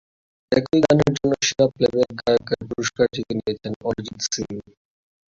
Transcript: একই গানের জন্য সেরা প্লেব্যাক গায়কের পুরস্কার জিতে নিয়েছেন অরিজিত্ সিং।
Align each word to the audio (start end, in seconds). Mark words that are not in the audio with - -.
একই 0.51 0.79
গানের 0.85 1.11
জন্য 1.17 1.33
সেরা 1.41 1.65
প্লেব্যাক 1.73 2.11
গায়কের 2.19 2.61
পুরস্কার 2.69 3.05
জিতে 3.13 3.33
নিয়েছেন 3.37 3.73
অরিজিত্ 3.87 4.21
সিং। 4.25 4.47